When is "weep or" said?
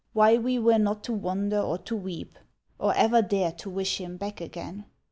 1.95-2.95